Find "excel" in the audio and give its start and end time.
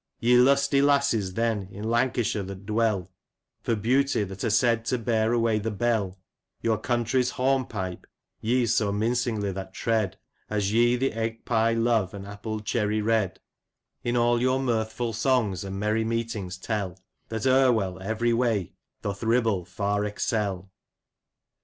20.03-20.71